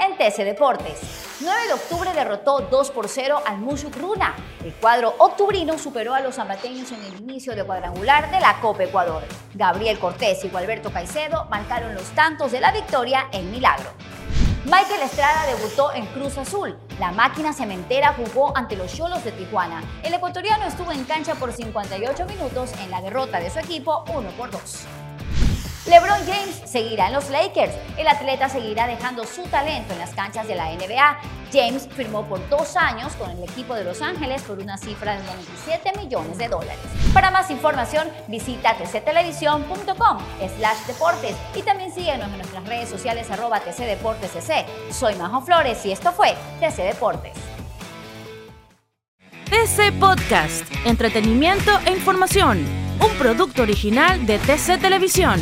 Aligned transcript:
En 0.00 0.16
TC 0.16 0.44
Deportes. 0.44 1.00
9 1.40 1.66
de 1.66 1.72
octubre 1.72 2.12
derrotó 2.14 2.60
2 2.60 2.90
por 2.92 3.08
0 3.08 3.42
al 3.44 3.58
Mushuk 3.58 3.96
Runa. 3.96 4.36
El 4.64 4.72
cuadro 4.74 5.14
octubrino 5.18 5.76
superó 5.76 6.14
a 6.14 6.20
los 6.20 6.36
zambateños 6.36 6.92
en 6.92 7.02
el 7.04 7.20
inicio 7.20 7.56
de 7.56 7.64
cuadrangular 7.64 8.30
de 8.30 8.38
la 8.38 8.60
Copa 8.60 8.84
Ecuador. 8.84 9.24
Gabriel 9.54 9.98
Cortés 9.98 10.44
y 10.44 10.48
Gualberto 10.48 10.92
Caicedo 10.92 11.46
marcaron 11.50 11.94
los 11.94 12.04
tantos 12.10 12.52
de 12.52 12.60
la 12.60 12.70
victoria 12.70 13.26
en 13.32 13.50
Milagro. 13.50 13.90
Michael 14.64 15.02
Estrada 15.02 15.46
debutó 15.46 15.92
en 15.92 16.06
Cruz 16.06 16.38
Azul. 16.38 16.78
La 17.00 17.10
máquina 17.10 17.52
cementera 17.52 18.14
jugó 18.14 18.56
ante 18.56 18.76
los 18.76 18.94
Cholos 18.94 19.24
de 19.24 19.32
Tijuana. 19.32 19.82
El 20.04 20.14
ecuatoriano 20.14 20.64
estuvo 20.64 20.92
en 20.92 21.04
cancha 21.04 21.34
por 21.34 21.52
58 21.52 22.24
minutos 22.26 22.70
en 22.84 22.90
la 22.92 23.00
derrota 23.00 23.40
de 23.40 23.50
su 23.50 23.58
equipo 23.58 24.04
1 24.14 24.30
por 24.30 24.52
2. 24.52 24.86
LeBron 25.86 26.20
James 26.26 26.62
seguirá 26.64 27.08
en 27.08 27.14
los 27.14 27.28
Lakers. 27.28 27.72
El 27.98 28.06
atleta 28.06 28.48
seguirá 28.48 28.86
dejando 28.86 29.24
su 29.24 29.42
talento 29.44 29.92
en 29.92 29.98
las 29.98 30.14
canchas 30.14 30.46
de 30.46 30.54
la 30.54 30.66
NBA. 30.72 31.18
James 31.52 31.88
firmó 31.96 32.24
por 32.26 32.48
dos 32.48 32.76
años 32.76 33.12
con 33.14 33.30
el 33.30 33.42
equipo 33.42 33.74
de 33.74 33.82
Los 33.82 34.00
Ángeles 34.00 34.42
por 34.42 34.60
una 34.60 34.78
cifra 34.78 35.16
de 35.16 35.24
97 35.24 35.92
millones 35.98 36.38
de 36.38 36.48
dólares. 36.48 36.78
Para 37.12 37.32
más 37.32 37.50
información, 37.50 38.08
visita 38.28 38.74
tctelevisión.com 38.74 40.18
slash 40.56 40.86
deportes 40.86 41.34
y 41.56 41.62
también 41.62 41.92
síguenos 41.92 42.28
en 42.28 42.38
nuestras 42.38 42.64
redes 42.64 42.88
sociales 42.88 43.28
arroba 43.30 43.58
tcdeportescc. 43.60 44.92
Soy 44.92 45.16
Majo 45.16 45.42
Flores 45.42 45.84
y 45.84 45.90
esto 45.90 46.12
fue 46.12 46.36
TC 46.60 46.76
Deportes. 46.84 47.32
TC 49.46 49.92
Podcast, 49.98 50.64
entretenimiento 50.86 51.72
e 51.84 51.90
información, 51.90 52.64
un 53.00 53.18
producto 53.18 53.62
original 53.62 54.24
de 54.24 54.38
TC 54.38 54.80
Televisión. 54.80 55.40